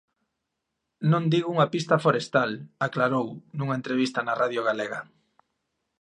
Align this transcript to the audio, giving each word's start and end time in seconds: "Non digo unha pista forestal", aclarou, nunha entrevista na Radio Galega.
"Non 1.11 1.23
digo 1.31 1.53
unha 1.55 1.71
pista 1.73 2.01
forestal", 2.05 2.51
aclarou, 2.87 3.27
nunha 3.57 3.77
entrevista 3.79 4.19
na 4.23 4.37
Radio 4.41 4.61
Galega. 4.69 4.99